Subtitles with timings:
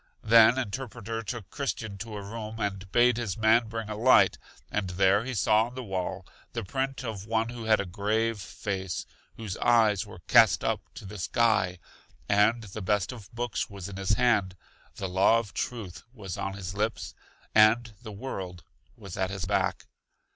[0.23, 4.39] Then Interpreter took Christian to a room, and bade his man bring a light,
[4.71, 8.39] and there he saw on the wall the print of one who had a grave
[8.41, 11.77] face, whose eyes were cast up to the sky,
[12.27, 14.55] and the best of books was in His hand,
[14.95, 17.13] the law of truth was on His lips,
[17.53, 18.63] and the world
[18.97, 19.85] was at His back.